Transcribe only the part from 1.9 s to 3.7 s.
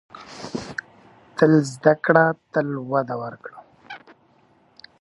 کړه، تل وده وکړه.